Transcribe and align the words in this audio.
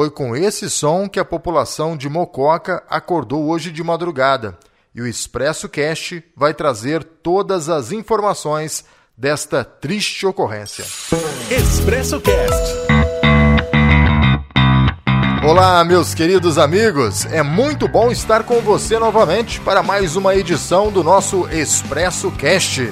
Foi 0.00 0.08
com 0.08 0.34
esse 0.34 0.70
som 0.70 1.06
que 1.06 1.20
a 1.20 1.24
população 1.26 1.94
de 1.94 2.08
Mococa 2.08 2.82
acordou 2.88 3.50
hoje 3.50 3.70
de 3.70 3.84
madrugada. 3.84 4.58
E 4.94 5.02
o 5.02 5.06
Expresso 5.06 5.68
Cast 5.68 6.24
vai 6.34 6.54
trazer 6.54 7.04
todas 7.04 7.68
as 7.68 7.92
informações 7.92 8.82
desta 9.14 9.62
triste 9.62 10.26
ocorrência. 10.26 10.86
Expresso 11.50 12.18
Cast. 12.18 12.76
Olá, 15.46 15.84
meus 15.84 16.14
queridos 16.14 16.56
amigos. 16.56 17.26
É 17.26 17.42
muito 17.42 17.86
bom 17.86 18.10
estar 18.10 18.44
com 18.44 18.62
você 18.62 18.98
novamente 18.98 19.60
para 19.60 19.82
mais 19.82 20.16
uma 20.16 20.34
edição 20.34 20.90
do 20.90 21.04
nosso 21.04 21.46
Expresso 21.50 22.30
Cast. 22.30 22.90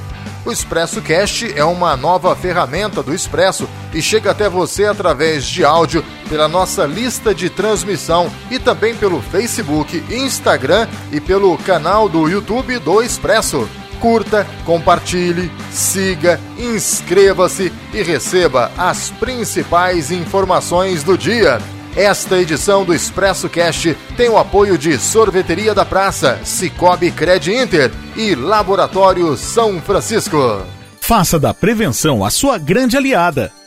O 0.48 0.51
Expresso 0.51 1.02
Cast 1.02 1.52
é 1.55 1.62
uma 1.62 1.95
nova 1.95 2.34
ferramenta 2.34 3.02
do 3.02 3.15
Expresso 3.15 3.69
e 3.93 4.01
chega 4.01 4.30
até 4.30 4.48
você 4.48 4.87
através 4.87 5.45
de 5.45 5.62
áudio 5.62 6.02
pela 6.27 6.48
nossa 6.48 6.87
lista 6.87 7.34
de 7.34 7.51
transmissão 7.51 8.33
e 8.51 8.59
também 8.59 8.97
pelo 8.97 9.20
Facebook, 9.20 10.03
Instagram 10.09 10.89
e 11.12 11.20
pelo 11.20 11.55
canal 11.59 12.09
do 12.09 12.27
YouTube 12.27 12.79
do 12.79 13.03
Expresso. 13.03 13.69
Curta, 14.01 14.47
compartilhe, 14.65 15.53
siga, 15.70 16.41
inscreva-se 16.56 17.70
e 17.92 18.03
receba 18.03 18.73
as 18.78 19.11
principais 19.11 20.11
informações 20.11 21.03
do 21.03 21.19
dia. 21.19 21.61
Esta 21.98 22.38
edição 22.38 22.84
do 22.84 22.95
Expresso 22.95 23.48
Cast 23.48 23.93
tem 24.16 24.29
o 24.29 24.39
apoio 24.39 24.79
de 24.79 24.97
Sorveteria 25.01 25.75
da 25.75 25.84
Praça, 25.84 26.39
Cicobi 26.45 27.11
Cred 27.11 27.52
Inter 27.52 27.91
e 28.16 28.37
Laboratório 28.37 29.36
São 29.36 29.81
Francisco. 29.83 30.62
Faça 31.00 31.41
da 31.41 31.53
prevenção 31.53 32.25
a 32.25 32.31
sua 32.31 32.56
grande 32.56 32.97
aliada. 32.97 33.50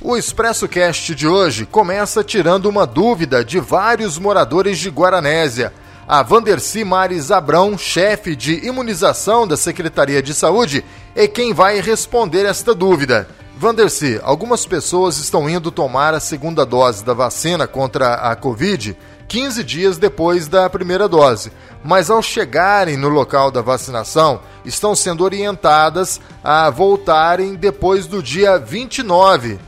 O 0.00 0.16
Expresso 0.16 0.66
Cast 0.66 1.14
de 1.14 1.28
hoje 1.28 1.66
começa 1.66 2.24
tirando 2.24 2.66
uma 2.66 2.86
dúvida 2.86 3.44
de 3.44 3.60
vários 3.60 4.18
moradores 4.18 4.78
de 4.78 4.88
Guaranésia. 4.88 5.72
A 6.06 6.22
Vanderci 6.22 6.82
Mares 6.82 7.30
Abrão, 7.30 7.76
chefe 7.76 8.34
de 8.34 8.66
imunização 8.66 9.46
da 9.46 9.56
Secretaria 9.56 10.22
de 10.22 10.32
Saúde, 10.32 10.82
é 11.14 11.28
quem 11.28 11.52
vai 11.52 11.82
responder 11.82 12.46
esta 12.46 12.74
dúvida. 12.74 13.28
Vanderci, 13.58 14.18
algumas 14.22 14.64
pessoas 14.64 15.18
estão 15.18 15.50
indo 15.50 15.70
tomar 15.70 16.14
a 16.14 16.20
segunda 16.20 16.64
dose 16.64 17.04
da 17.04 17.12
vacina 17.12 17.66
contra 17.66 18.14
a 18.14 18.34
Covid 18.34 18.96
15 19.28 19.62
dias 19.62 19.98
depois 19.98 20.48
da 20.48 20.68
primeira 20.70 21.06
dose, 21.06 21.52
mas 21.84 22.10
ao 22.10 22.22
chegarem 22.22 22.96
no 22.96 23.08
local 23.08 23.50
da 23.50 23.60
vacinação, 23.60 24.40
estão 24.64 24.94
sendo 24.94 25.22
orientadas 25.22 26.18
a 26.42 26.70
voltarem 26.70 27.54
depois 27.54 28.06
do 28.06 28.22
dia 28.22 28.58
29. 28.58 29.58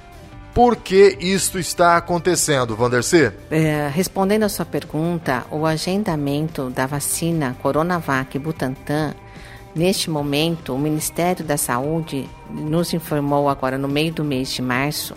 Por 0.54 0.76
que 0.76 1.16
isto 1.20 1.58
está 1.58 1.96
acontecendo, 1.96 2.74
Vandercy? 2.74 3.30
É, 3.50 3.88
respondendo 3.92 4.42
a 4.44 4.48
sua 4.48 4.64
pergunta, 4.64 5.44
o 5.50 5.64
agendamento 5.64 6.70
da 6.70 6.86
vacina 6.86 7.56
Coronavac 7.62 8.36
Butantan, 8.38 9.14
neste 9.74 10.10
momento, 10.10 10.74
o 10.74 10.78
Ministério 10.78 11.44
da 11.44 11.56
Saúde 11.56 12.28
nos 12.50 12.92
informou 12.92 13.48
agora 13.48 13.78
no 13.78 13.88
meio 13.88 14.12
do 14.12 14.24
mês 14.24 14.52
de 14.52 14.62
março 14.62 15.14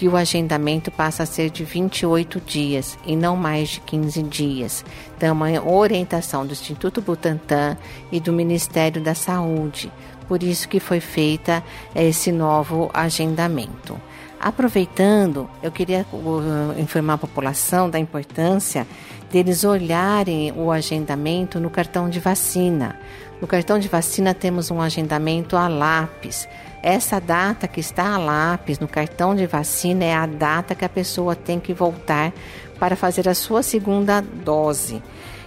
que 0.00 0.08
o 0.08 0.16
agendamento 0.16 0.90
passa 0.90 1.24
a 1.24 1.26
ser 1.26 1.50
de 1.50 1.62
28 1.62 2.40
dias 2.40 2.98
e 3.04 3.14
não 3.14 3.36
mais 3.36 3.68
de 3.68 3.80
15 3.80 4.22
dias. 4.22 4.82
Então, 5.14 5.34
uma 5.34 5.62
orientação 5.62 6.46
do 6.46 6.52
Instituto 6.52 7.02
Butantan 7.02 7.76
e 8.10 8.18
do 8.18 8.32
Ministério 8.32 9.02
da 9.02 9.14
Saúde. 9.14 9.92
Por 10.26 10.42
isso 10.42 10.68
que 10.70 10.80
foi 10.80 11.00
feita 11.00 11.62
esse 11.94 12.32
novo 12.32 12.90
agendamento. 12.94 14.00
Aproveitando, 14.40 15.50
eu 15.62 15.70
queria 15.70 16.06
uh, 16.14 16.80
informar 16.80 17.14
a 17.14 17.18
população 17.18 17.90
da 17.90 17.98
importância 17.98 18.86
deles 19.30 19.64
olharem 19.64 20.50
o 20.56 20.72
agendamento 20.72 21.60
no 21.60 21.68
cartão 21.68 22.08
de 22.08 22.18
vacina. 22.18 22.98
No 23.38 23.46
cartão 23.46 23.78
de 23.78 23.86
vacina 23.86 24.32
temos 24.32 24.70
um 24.70 24.80
agendamento 24.80 25.58
a 25.58 25.68
lápis. 25.68 26.48
Essa 26.82 27.20
data 27.20 27.68
que 27.68 27.80
está 27.80 28.14
a 28.14 28.18
lápis 28.18 28.78
no 28.78 28.88
cartão 28.88 29.36
de 29.36 29.46
vacina 29.46 30.04
é 30.04 30.14
a 30.14 30.24
data 30.24 30.74
que 30.74 30.86
a 30.86 30.88
pessoa 30.88 31.36
tem 31.36 31.60
que 31.60 31.74
voltar 31.74 32.32
para 32.78 32.96
fazer 32.96 33.28
a 33.28 33.34
sua 33.34 33.62
segunda 33.62 34.22
dose. 34.22 35.02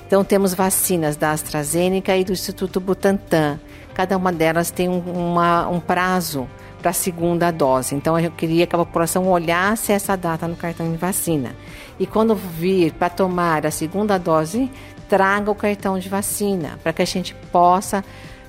Então 0.06 0.24
temos 0.24 0.54
vacinas 0.54 1.16
da 1.16 1.32
AstraZeneca 1.32 2.16
e 2.16 2.24
do 2.24 2.32
Instituto 2.32 2.80
Butantan. 2.80 3.60
Cada 3.96 4.16
uma 4.16 4.32
delas 4.32 4.70
tem 4.70 4.88
um, 4.88 5.00
uma, 5.00 5.68
um 5.68 5.80
prazo 5.80 6.48
para 6.84 6.92
a 6.92 6.94
segunda 6.94 7.50
dose. 7.50 7.96
Então 7.96 8.20
eu 8.20 8.30
queria 8.30 8.68
que 8.68 8.76
a 8.76 8.80
população 8.80 9.26
olhasse 9.30 9.94
essa 9.94 10.18
data 10.18 10.48
no 10.50 10.58
cartão 10.58 10.92
de 10.92 10.98
vacina. 10.98 11.56
E 11.98 12.06
quando 12.06 12.36
vir 12.36 12.92
para 12.92 13.10
tomar 13.10 13.66
a 13.66 13.72
segunda 13.72 14.20
dose, 14.20 14.70
traga 15.08 15.50
o 15.50 15.56
cartão 15.56 15.98
de 15.98 16.10
vacina 16.10 16.78
para 16.84 16.92
que 16.92 17.02
a 17.02 17.06
gente 17.06 17.34
possa 17.54 18.04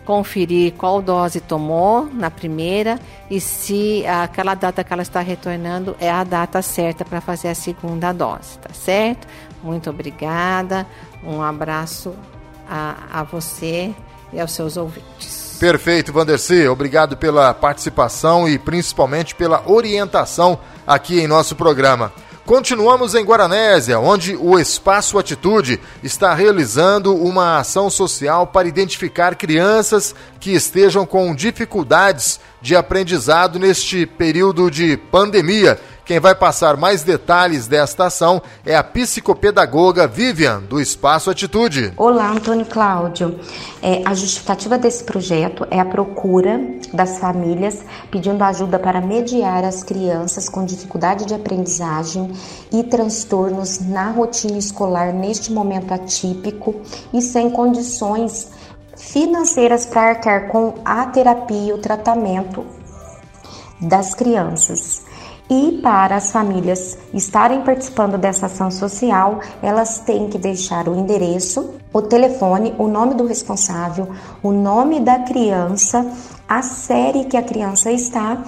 conferir 0.04 0.74
qual 0.74 1.00
dose 1.00 1.40
tomou 1.40 2.06
na 2.12 2.30
primeira 2.30 2.98
e 3.30 3.40
se 3.40 4.04
aquela 4.06 4.54
data 4.54 4.84
que 4.84 4.92
ela 4.92 5.00
está 5.00 5.20
retornando 5.20 5.96
é 5.98 6.10
a 6.10 6.24
data 6.24 6.60
certa 6.60 7.04
para 7.04 7.22
fazer 7.22 7.48
a 7.48 7.54
segunda 7.54 8.12
dose, 8.12 8.58
tá 8.58 8.74
certo? 8.74 9.26
Muito 9.62 9.88
obrigada, 9.88 10.86
um 11.22 11.40
abraço 11.40 12.14
a, 12.68 13.20
a 13.20 13.22
você 13.22 13.94
e 14.30 14.40
aos 14.40 14.52
seus 14.52 14.76
ouvintes. 14.76 15.53
Perfeito, 15.64 16.12
Vandercy. 16.12 16.68
Obrigado 16.68 17.16
pela 17.16 17.54
participação 17.54 18.46
e 18.46 18.58
principalmente 18.58 19.34
pela 19.34 19.62
orientação 19.66 20.58
aqui 20.86 21.18
em 21.18 21.26
nosso 21.26 21.56
programa. 21.56 22.12
Continuamos 22.44 23.14
em 23.14 23.24
Guaranésia, 23.24 23.98
onde 23.98 24.36
o 24.36 24.58
Espaço 24.58 25.18
Atitude 25.18 25.80
está 26.02 26.34
realizando 26.34 27.16
uma 27.16 27.60
ação 27.60 27.88
social 27.88 28.46
para 28.48 28.68
identificar 28.68 29.36
crianças 29.36 30.14
que 30.38 30.50
estejam 30.50 31.06
com 31.06 31.34
dificuldades 31.34 32.38
de 32.60 32.76
aprendizado 32.76 33.58
neste 33.58 34.04
período 34.04 34.70
de 34.70 34.98
pandemia 34.98 35.80
quem 36.04 36.20
vai 36.20 36.34
passar 36.34 36.76
mais 36.76 37.02
detalhes 37.02 37.66
desta 37.66 38.06
ação 38.06 38.42
é 38.64 38.76
a 38.76 38.84
psicopedagoga 38.84 40.06
Vivian, 40.06 40.60
do 40.60 40.78
Espaço 40.78 41.30
Atitude. 41.30 41.94
Olá, 41.96 42.30
Antônio 42.30 42.66
Cláudio. 42.66 43.40
É, 43.82 44.02
a 44.04 44.12
justificativa 44.12 44.76
desse 44.76 45.02
projeto 45.02 45.66
é 45.70 45.80
a 45.80 45.84
procura 45.84 46.60
das 46.92 47.18
famílias 47.18 47.82
pedindo 48.10 48.44
ajuda 48.44 48.78
para 48.78 49.00
mediar 49.00 49.64
as 49.64 49.82
crianças 49.82 50.48
com 50.48 50.64
dificuldade 50.64 51.24
de 51.24 51.34
aprendizagem 51.34 52.32
e 52.70 52.82
transtornos 52.84 53.80
na 53.80 54.10
rotina 54.10 54.58
escolar 54.58 55.12
neste 55.12 55.50
momento 55.50 55.92
atípico 55.94 56.82
e 57.14 57.22
sem 57.22 57.48
condições 57.48 58.50
financeiras 58.94 59.86
para 59.86 60.10
arcar 60.10 60.48
com 60.48 60.74
a 60.84 61.06
terapia 61.06 61.70
e 61.70 61.72
o 61.72 61.78
tratamento 61.78 62.64
das 63.80 64.14
crianças. 64.14 65.02
E 65.48 65.78
para 65.82 66.16
as 66.16 66.32
famílias 66.32 66.96
estarem 67.12 67.60
participando 67.62 68.16
dessa 68.16 68.46
ação 68.46 68.70
social, 68.70 69.40
elas 69.62 69.98
têm 69.98 70.28
que 70.28 70.38
deixar 70.38 70.88
o 70.88 70.94
endereço, 70.94 71.74
o 71.92 72.00
telefone, 72.00 72.74
o 72.78 72.88
nome 72.88 73.14
do 73.14 73.26
responsável, 73.26 74.08
o 74.42 74.52
nome 74.52 75.00
da 75.00 75.18
criança, 75.18 76.06
a 76.48 76.62
série 76.62 77.24
que 77.24 77.36
a 77.36 77.42
criança 77.42 77.92
está, 77.92 78.42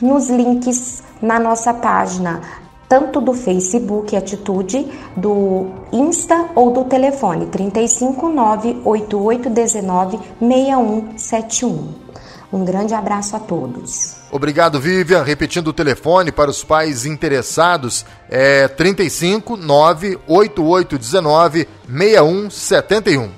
nos 0.00 0.30
links 0.30 1.02
na 1.20 1.40
nossa 1.40 1.74
página, 1.74 2.40
tanto 2.88 3.20
do 3.20 3.34
Facebook 3.34 4.16
Atitude, 4.16 4.86
do 5.16 5.66
Insta 5.92 6.50
ou 6.54 6.70
do 6.70 6.84
telefone 6.84 7.46
359 7.46 8.80
8819 8.84 10.18
6171. 10.40 12.07
Um 12.52 12.64
grande 12.64 12.94
abraço 12.94 13.36
a 13.36 13.38
todos. 13.38 14.16
Obrigado, 14.30 14.80
Vivian. 14.80 15.22
Repetindo 15.22 15.68
o 15.68 15.72
telefone 15.72 16.32
para 16.32 16.50
os 16.50 16.64
pais 16.64 17.04
interessados, 17.04 18.06
é 18.30 18.66
35 18.68 19.56
98819 19.56 21.68
6171. 21.86 23.30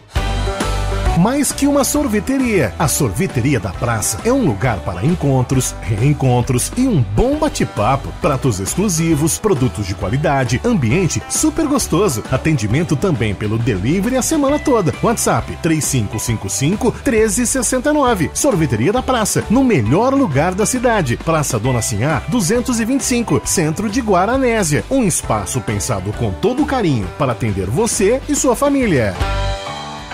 Mais 1.21 1.53
que 1.53 1.67
uma 1.67 1.85
sorveteria. 1.85 2.75
A 2.79 2.89
Sorveteria 2.89 3.61
da 3.61 3.69
Praça 3.71 4.19
é 4.25 4.33
um 4.33 4.47
lugar 4.47 4.81
para 4.81 5.05
encontros, 5.05 5.75
reencontros 5.83 6.73
e 6.79 6.89
um 6.89 7.03
bom 7.03 7.37
bate-papo. 7.37 8.09
Pratos 8.23 8.59
exclusivos, 8.59 9.37
produtos 9.37 9.87
de 9.87 9.95
qualidade, 9.95 10.59
ambiente 10.65 11.23
super 11.29 11.67
gostoso. 11.67 12.25
Atendimento 12.33 12.97
também 12.97 13.35
pelo 13.35 13.59
delivery 13.59 14.17
a 14.17 14.23
semana 14.23 14.59
toda. 14.59 14.95
WhatsApp 15.03 15.59
3555 15.63 16.91
1369. 17.05 18.31
Sorveteria 18.33 18.91
da 18.91 19.03
Praça, 19.03 19.45
no 19.51 19.63
melhor 19.63 20.15
lugar 20.15 20.55
da 20.55 20.65
cidade. 20.65 21.19
Praça 21.19 21.59
Dona 21.59 21.83
Sinhá 21.83 22.23
225, 22.29 23.43
centro 23.45 23.91
de 23.91 24.01
Guaranésia. 24.01 24.87
Um 24.91 25.05
espaço 25.05 25.61
pensado 25.61 26.15
com 26.15 26.33
todo 26.33 26.65
carinho 26.65 27.07
para 27.19 27.33
atender 27.33 27.67
você 27.69 28.23
e 28.27 28.35
sua 28.35 28.57
família. 28.57 29.15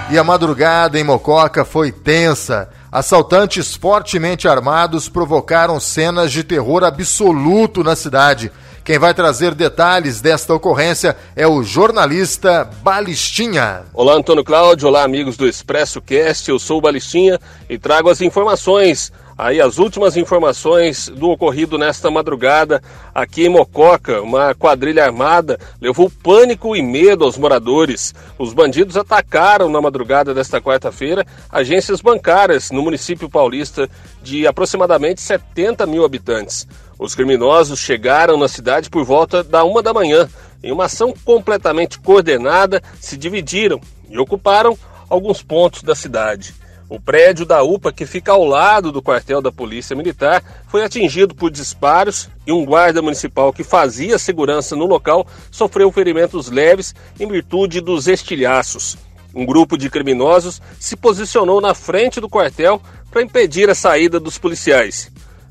E 0.08 0.16
a 0.16 0.22
madrugada 0.22 1.00
em 1.00 1.02
Mococa 1.02 1.64
foi 1.64 1.90
tensa. 1.90 2.68
Assaltantes 2.92 3.74
fortemente 3.74 4.46
armados 4.46 5.08
provocaram 5.08 5.80
cenas 5.80 6.30
de 6.30 6.44
terror 6.44 6.84
absoluto 6.84 7.82
na 7.82 7.96
cidade. 7.96 8.52
Quem 8.84 9.00
vai 9.00 9.12
trazer 9.12 9.52
detalhes 9.52 10.20
desta 10.20 10.54
ocorrência 10.54 11.16
é 11.34 11.44
o 11.44 11.64
jornalista 11.64 12.70
Balistinha. 12.84 13.82
Olá, 13.92 14.14
Antônio 14.14 14.44
Cláudio. 14.44 14.86
Olá, 14.86 15.02
amigos 15.02 15.36
do 15.36 15.44
Expresso 15.44 16.00
Cast. 16.00 16.48
Eu 16.48 16.60
sou 16.60 16.78
o 16.78 16.80
Balistinha 16.80 17.40
e 17.68 17.76
trago 17.76 18.08
as 18.08 18.20
informações 18.20 19.12
Aí 19.38 19.60
as 19.60 19.76
últimas 19.76 20.16
informações 20.16 21.10
do 21.10 21.28
ocorrido 21.28 21.76
nesta 21.76 22.10
madrugada 22.10 22.82
aqui 23.14 23.44
em 23.44 23.50
Mococa, 23.50 24.22
uma 24.22 24.54
quadrilha 24.54 25.04
armada 25.04 25.60
levou 25.78 26.08
pânico 26.08 26.74
e 26.74 26.80
medo 26.80 27.22
aos 27.22 27.36
moradores. 27.36 28.14
Os 28.38 28.54
bandidos 28.54 28.96
atacaram 28.96 29.68
na 29.68 29.78
madrugada 29.78 30.32
desta 30.32 30.58
quarta-feira 30.58 31.26
agências 31.52 32.00
bancárias 32.00 32.70
no 32.70 32.80
município 32.80 33.28
paulista 33.28 33.90
de 34.22 34.46
aproximadamente 34.46 35.20
70 35.20 35.84
mil 35.84 36.02
habitantes. 36.02 36.66
Os 36.98 37.14
criminosos 37.14 37.78
chegaram 37.78 38.38
na 38.38 38.48
cidade 38.48 38.88
por 38.88 39.04
volta 39.04 39.44
da 39.44 39.64
uma 39.64 39.82
da 39.82 39.92
manhã. 39.92 40.26
Em 40.62 40.72
uma 40.72 40.86
ação 40.86 41.12
completamente 41.26 41.98
coordenada, 41.98 42.82
se 42.98 43.18
dividiram 43.18 43.78
e 44.08 44.18
ocuparam 44.18 44.78
alguns 45.10 45.42
pontos 45.42 45.82
da 45.82 45.94
cidade. 45.94 46.54
O 46.88 47.00
prédio 47.00 47.44
da 47.44 47.64
UPA, 47.64 47.92
que 47.92 48.06
fica 48.06 48.30
ao 48.30 48.44
lado 48.44 48.92
do 48.92 49.02
quartel 49.02 49.42
da 49.42 49.50
Polícia 49.50 49.96
Militar, 49.96 50.42
foi 50.68 50.84
atingido 50.84 51.34
por 51.34 51.50
disparos 51.50 52.28
e 52.46 52.52
um 52.52 52.64
guarda 52.64 53.02
municipal 53.02 53.52
que 53.52 53.64
fazia 53.64 54.18
segurança 54.18 54.76
no 54.76 54.86
local 54.86 55.26
sofreu 55.50 55.90
ferimentos 55.90 56.48
leves 56.48 56.94
em 57.18 57.26
virtude 57.26 57.80
dos 57.80 58.06
estilhaços. 58.06 58.96
Um 59.34 59.44
grupo 59.44 59.76
de 59.76 59.90
criminosos 59.90 60.62
se 60.78 60.94
posicionou 60.96 61.60
na 61.60 61.74
frente 61.74 62.20
do 62.20 62.28
quartel 62.28 62.80
para 63.10 63.22
impedir 63.22 63.68
a 63.68 63.74
saída 63.74 64.20
dos 64.20 64.38
policiais. 64.38 65.10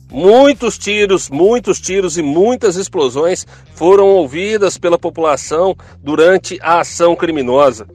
Muitos 0.10 0.78
tiros, 0.78 1.30
muitos 1.30 1.82
tiros 1.82 2.18
e 2.18 2.22
muitas 2.22 2.78
explosões 2.78 3.46
foram 3.74 4.08
ouvidas 4.08 4.78
pela 4.78 4.98
população 4.98 5.76
durante 6.02 6.58
a 6.62 6.80
ação 6.80 7.14
criminosa. 7.14 7.86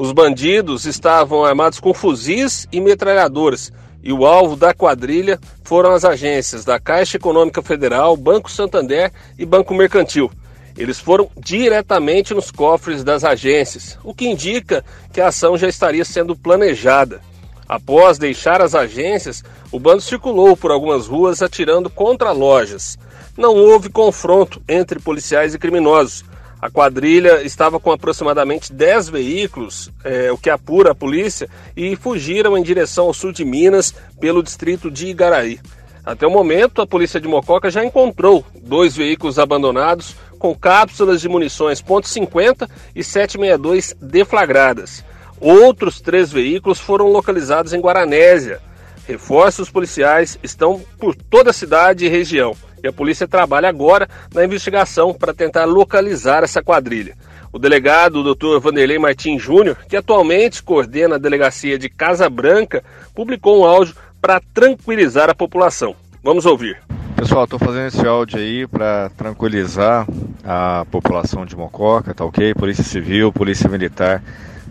Os 0.00 0.12
bandidos 0.12 0.86
estavam 0.86 1.44
armados 1.44 1.78
com 1.78 1.92
fuzis 1.92 2.66
e 2.72 2.80
metralhadoras 2.80 3.70
e 4.02 4.10
o 4.10 4.24
alvo 4.24 4.56
da 4.56 4.72
quadrilha 4.72 5.38
foram 5.62 5.90
as 5.92 6.06
agências 6.06 6.64
da 6.64 6.80
Caixa 6.80 7.18
Econômica 7.18 7.60
Federal, 7.60 8.16
Banco 8.16 8.50
Santander 8.50 9.12
e 9.38 9.44
Banco 9.44 9.74
Mercantil. 9.74 10.30
Eles 10.74 10.98
foram 10.98 11.28
diretamente 11.36 12.32
nos 12.32 12.50
cofres 12.50 13.04
das 13.04 13.24
agências, 13.24 13.98
o 14.02 14.14
que 14.14 14.26
indica 14.26 14.82
que 15.12 15.20
a 15.20 15.28
ação 15.28 15.58
já 15.58 15.68
estaria 15.68 16.02
sendo 16.02 16.34
planejada. 16.34 17.20
Após 17.68 18.16
deixar 18.18 18.62
as 18.62 18.74
agências, 18.74 19.44
o 19.70 19.78
bando 19.78 20.00
circulou 20.00 20.56
por 20.56 20.70
algumas 20.70 21.06
ruas 21.06 21.42
atirando 21.42 21.90
contra 21.90 22.32
lojas. 22.32 22.98
Não 23.36 23.54
houve 23.54 23.90
confronto 23.90 24.62
entre 24.66 24.98
policiais 24.98 25.54
e 25.54 25.58
criminosos, 25.58 26.24
a 26.60 26.70
quadrilha 26.70 27.42
estava 27.42 27.80
com 27.80 27.90
aproximadamente 27.90 28.72
10 28.72 29.08
veículos, 29.08 29.90
é, 30.04 30.30
o 30.30 30.36
que 30.36 30.50
apura 30.50 30.92
a 30.92 30.94
polícia, 30.94 31.48
e 31.76 31.96
fugiram 31.96 32.56
em 32.56 32.62
direção 32.62 33.06
ao 33.06 33.14
sul 33.14 33.32
de 33.32 33.44
Minas, 33.44 33.94
pelo 34.20 34.42
distrito 34.42 34.90
de 34.90 35.06
Igaraí. 35.06 35.58
Até 36.04 36.26
o 36.26 36.30
momento, 36.30 36.82
a 36.82 36.86
polícia 36.86 37.20
de 37.20 37.28
Mococa 37.28 37.70
já 37.70 37.84
encontrou 37.84 38.44
dois 38.62 38.96
veículos 38.96 39.38
abandonados 39.38 40.16
com 40.38 40.54
cápsulas 40.54 41.20
de 41.20 41.28
munições 41.28 41.82
.50 41.82 42.68
e 42.94 43.04
762 43.04 43.94
deflagradas. 44.00 45.04
Outros 45.40 46.00
três 46.00 46.30
veículos 46.30 46.78
foram 46.78 47.08
localizados 47.08 47.72
em 47.72 47.80
Guaranésia. 47.80 48.60
Reforços 49.06 49.70
policiais 49.70 50.38
estão 50.42 50.80
por 50.98 51.14
toda 51.14 51.50
a 51.50 51.54
cidade 51.54 52.04
e 52.04 52.08
região. 52.08 52.54
E 52.82 52.88
a 52.88 52.92
polícia 52.92 53.28
trabalha 53.28 53.68
agora 53.68 54.08
na 54.34 54.44
investigação 54.44 55.12
para 55.12 55.34
tentar 55.34 55.64
localizar 55.64 56.42
essa 56.42 56.62
quadrilha. 56.62 57.16
O 57.52 57.58
delegado, 57.58 58.20
o 58.20 58.34
Dr. 58.34 58.60
Vanderlei 58.60 58.98
Martins 58.98 59.42
Júnior, 59.42 59.76
que 59.88 59.96
atualmente 59.96 60.62
coordena 60.62 61.16
a 61.16 61.18
delegacia 61.18 61.78
de 61.78 61.88
Casa 61.88 62.30
Branca, 62.30 62.82
publicou 63.14 63.60
um 63.60 63.64
áudio 63.64 63.94
para 64.20 64.40
tranquilizar 64.54 65.28
a 65.28 65.34
população. 65.34 65.94
Vamos 66.22 66.46
ouvir. 66.46 66.78
Pessoal, 67.16 67.44
estou 67.44 67.58
fazendo 67.58 67.88
esse 67.88 68.06
áudio 68.06 68.38
aí 68.38 68.66
para 68.66 69.10
tranquilizar 69.10 70.06
a 70.44 70.86
população 70.90 71.44
de 71.44 71.56
Mococa, 71.56 72.14
tá 72.14 72.24
ok? 72.24 72.54
Polícia 72.54 72.84
Civil, 72.84 73.32
Polícia 73.32 73.68
Militar 73.68 74.22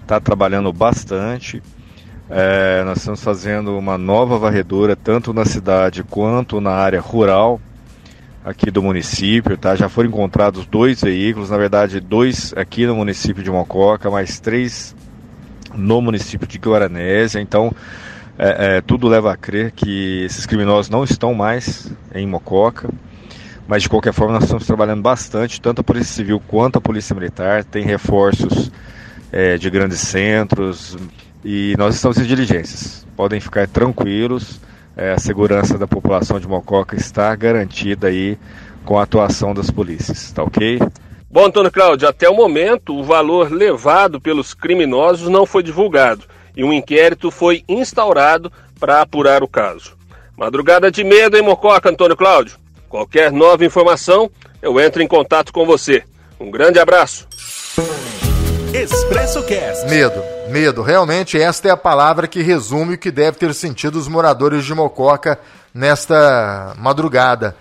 está 0.01 0.19
trabalhando 0.19 0.71
bastante. 0.71 1.61
É, 2.29 2.83
nós 2.83 2.99
estamos 2.99 3.23
fazendo 3.23 3.77
uma 3.77 3.97
nova 3.97 4.37
varredura 4.37 4.95
tanto 4.95 5.33
na 5.33 5.45
cidade 5.45 6.03
quanto 6.03 6.61
na 6.61 6.71
área 6.71 7.01
rural 7.01 7.59
aqui 8.43 8.71
do 8.71 8.81
município, 8.81 9.57
tá? 9.57 9.75
Já 9.75 9.89
foram 9.89 10.09
encontrados 10.09 10.65
dois 10.65 11.01
veículos, 11.01 11.49
na 11.49 11.57
verdade 11.57 11.99
dois 11.99 12.53
aqui 12.55 12.85
no 12.85 12.95
município 12.95 13.43
de 13.43 13.51
Mococa, 13.51 14.09
mais 14.09 14.39
três 14.39 14.95
no 15.73 16.01
município 16.01 16.47
de 16.47 16.57
Guaranésia. 16.57 17.39
Então, 17.39 17.73
é, 18.37 18.77
é, 18.77 18.81
tudo 18.81 19.07
leva 19.07 19.33
a 19.33 19.37
crer 19.37 19.71
que 19.71 20.23
esses 20.23 20.45
criminosos 20.45 20.89
não 20.89 21.03
estão 21.03 21.33
mais 21.33 21.91
em 22.15 22.25
Mococa. 22.25 22.89
Mas 23.67 23.83
de 23.83 23.89
qualquer 23.89 24.13
forma, 24.13 24.33
nós 24.33 24.43
estamos 24.43 24.65
trabalhando 24.65 25.01
bastante, 25.01 25.61
tanto 25.61 25.81
a 25.81 25.83
Polícia 25.83 26.15
Civil 26.15 26.41
quanto 26.47 26.79
a 26.79 26.81
Polícia 26.81 27.13
Militar. 27.13 27.63
Tem 27.63 27.83
reforços 27.83 28.71
é, 29.31 29.57
de 29.57 29.69
grandes 29.69 29.99
centros 29.99 30.97
e 31.45 31.75
nós 31.77 31.93
estamos 31.93 32.17
em 32.17 32.23
diligências. 32.23 33.05
Podem 33.15 33.39
ficar 33.39 33.67
tranquilos 33.67 34.59
é, 34.99 35.13
a 35.13 35.17
segurança 35.17 35.77
da 35.77 35.87
população 35.87 36.39
de 36.39 36.47
Mococa 36.47 36.95
está 36.97 37.33
garantida 37.33 38.07
aí 38.07 38.37
com 38.83 38.99
a 38.99 39.03
atuação 39.03 39.53
das 39.53 39.71
polícias, 39.71 40.31
tá 40.33 40.43
ok? 40.43 40.79
Bom, 41.31 41.45
Antônio 41.45 41.71
Cláudio, 41.71 42.07
até 42.07 42.27
o 42.27 42.35
momento 42.35 42.93
o 42.93 43.03
valor 43.03 43.49
levado 43.49 44.19
pelos 44.19 44.53
criminosos 44.53 45.29
não 45.29 45.45
foi 45.45 45.63
divulgado 45.63 46.25
e 46.55 46.65
um 46.65 46.73
inquérito 46.73 47.31
foi 47.31 47.63
instaurado 47.69 48.51
para 48.77 49.01
apurar 49.01 49.41
o 49.41 49.47
caso. 49.47 49.97
Madrugada 50.37 50.91
de 50.91 51.03
medo 51.03 51.37
em 51.37 51.41
Mococa, 51.41 51.89
Antônio 51.89 52.17
Cláudio. 52.17 52.57
Qualquer 52.89 53.31
nova 53.31 53.63
informação, 53.63 54.29
eu 54.61 54.79
entro 54.81 55.01
em 55.01 55.07
contato 55.07 55.53
com 55.53 55.65
você. 55.65 56.03
Um 56.39 56.51
grande 56.51 56.79
abraço. 56.79 57.27
Expresso 58.73 59.41
Cast. 59.43 59.87
Medo, 59.87 60.23
medo. 60.47 60.83
Realmente 60.83 61.41
esta 61.41 61.67
é 61.67 61.71
a 61.71 61.77
palavra 61.77 62.27
que 62.27 62.43
resume 62.43 62.93
o 62.93 62.97
que 62.97 63.09
deve 63.09 63.37
ter 63.37 63.53
sentido 63.55 63.97
os 63.97 64.07
moradores 64.07 64.63
de 64.63 64.75
Mococa 64.75 65.39
nesta 65.73 66.75
madrugada. 66.77 67.55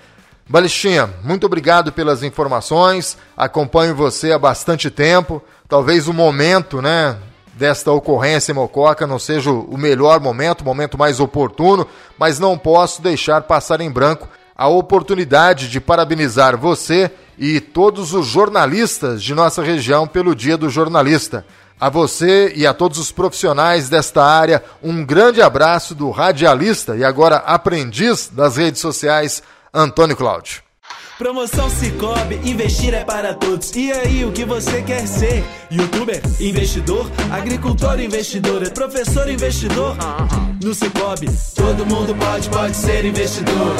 Balistinha, 0.46 1.08
muito 1.24 1.46
obrigado 1.46 1.92
pelas 1.92 2.22
informações. 2.22 3.16
Acompanho 3.34 3.94
você 3.94 4.32
há 4.32 4.38
bastante 4.38 4.90
tempo. 4.90 5.42
Talvez 5.66 6.08
o 6.08 6.12
momento, 6.12 6.82
né, 6.82 7.16
desta 7.54 7.90
ocorrência 7.90 8.52
em 8.52 8.54
Mococa 8.54 9.06
não 9.06 9.18
seja 9.18 9.50
o 9.50 9.78
melhor 9.78 10.20
momento, 10.20 10.60
o 10.60 10.64
momento 10.64 10.98
mais 10.98 11.20
oportuno, 11.20 11.86
mas 12.18 12.38
não 12.38 12.58
posso 12.58 13.00
deixar 13.00 13.42
passar 13.42 13.80
em 13.80 13.90
branco 13.90 14.28
a 14.54 14.68
oportunidade 14.68 15.68
de 15.68 15.80
parabenizar 15.80 16.56
você 16.56 17.10
e 17.38 17.60
todos 17.60 18.12
os 18.12 18.26
jornalistas 18.26 19.22
de 19.22 19.34
nossa 19.34 19.62
região 19.62 20.06
pelo 20.06 20.34
Dia 20.34 20.56
do 20.56 20.68
Jornalista. 20.68 21.46
A 21.80 21.88
você 21.88 22.52
e 22.56 22.66
a 22.66 22.74
todos 22.74 22.98
os 22.98 23.12
profissionais 23.12 23.88
desta 23.88 24.24
área, 24.24 24.64
um 24.82 25.04
grande 25.04 25.40
abraço 25.40 25.94
do 25.94 26.10
radialista 26.10 26.96
e 26.96 27.04
agora 27.04 27.36
aprendiz 27.36 28.28
das 28.32 28.56
redes 28.56 28.80
sociais, 28.80 29.42
Antônio 29.72 30.16
Cláudio. 30.16 30.62
Promoção 31.18 31.68
Cicobi, 31.68 32.36
investir 32.48 32.94
é 32.94 33.02
para 33.04 33.34
todos. 33.34 33.74
E 33.74 33.90
aí, 33.90 34.24
o 34.24 34.30
que 34.30 34.44
você 34.44 34.82
quer 34.82 35.04
ser? 35.04 35.44
Youtuber, 35.68 36.22
investidor, 36.38 37.10
agricultor, 37.32 37.98
investidor, 38.00 38.70
professor, 38.70 39.28
investidor? 39.28 39.96
No 40.62 40.72
Cicobi, 40.72 41.26
todo 41.56 41.84
mundo 41.84 42.14
pode, 42.14 42.48
pode 42.48 42.76
ser 42.76 43.04
investidor. 43.04 43.74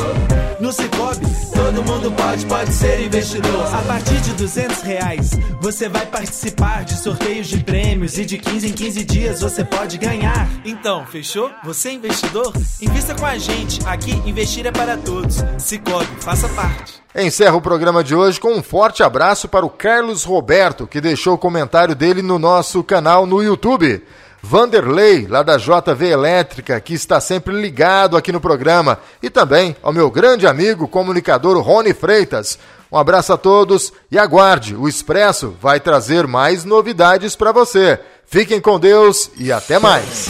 No 0.60 0.72
Cicobi, 0.72 1.24
todo 1.54 1.84
mundo 1.84 2.10
pode, 2.10 2.44
pode 2.46 2.72
ser 2.72 3.00
investidor. 3.00 3.64
A 3.72 3.80
partir 3.82 4.20
de 4.22 4.32
200 4.32 4.82
reais, 4.82 5.30
você 5.60 5.88
vai 5.88 6.04
participar 6.04 6.84
de 6.84 6.96
sorteios 6.96 7.46
de 7.46 7.62
prêmios 7.62 8.18
e 8.18 8.24
de 8.24 8.38
15 8.38 8.68
em 8.68 8.72
15 8.72 9.04
dias 9.04 9.40
você 9.40 9.64
pode 9.64 9.96
ganhar. 9.98 10.48
Então, 10.64 11.06
fechou? 11.06 11.48
Você 11.62 11.90
é 11.90 11.92
investidor? 11.92 12.52
Invista 12.82 13.14
com 13.14 13.24
a 13.24 13.38
gente. 13.38 13.86
Aqui, 13.86 14.10
investir 14.26 14.66
é 14.66 14.72
para 14.72 14.96
todos. 14.96 15.36
Cicobi, 15.58 16.08
faça 16.18 16.48
parte. 16.48 16.94
Encerro 17.14 17.58
o 17.58 17.62
programa 17.62 18.02
de 18.02 18.16
hoje 18.16 18.40
com 18.40 18.52
um 18.52 18.62
forte 18.62 19.04
abraço 19.04 19.48
para 19.48 19.64
o 19.64 19.70
Carlos 19.70 20.24
Roberto, 20.24 20.88
que 20.88 21.00
deixou 21.00 21.34
o 21.34 21.38
comentário 21.38 21.94
dele 21.94 22.20
no 22.20 22.36
nosso 22.36 22.82
canal 22.82 23.26
no 23.26 23.40
YouTube. 23.40 24.02
Vanderlei, 24.42 25.26
lá 25.26 25.42
da 25.42 25.57
JV 25.57 26.09
Elétrica, 26.09 26.80
que 26.80 26.95
está 26.95 27.21
sempre 27.21 27.54
ligado 27.61 28.16
aqui 28.16 28.33
no 28.33 28.40
programa, 28.40 28.99
e 29.23 29.28
também 29.28 29.76
ao 29.83 29.92
meu 29.92 30.11
grande 30.11 30.47
amigo 30.47 30.87
comunicador 30.88 31.59
Rony 31.61 31.92
Freitas. 31.92 32.59
Um 32.90 32.97
abraço 32.97 33.33
a 33.33 33.37
todos 33.37 33.92
e 34.11 34.18
aguarde, 34.18 34.75
o 34.75 34.88
Expresso 34.88 35.54
vai 35.61 35.78
trazer 35.78 36.26
mais 36.26 36.64
novidades 36.64 37.37
para 37.37 37.52
você. 37.52 37.99
Fiquem 38.26 38.61
com 38.61 38.78
Deus 38.78 39.30
e 39.37 39.52
até 39.52 39.78
mais. 39.78 40.28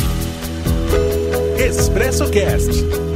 Expresso 1.58 2.28
Cast 2.30 3.07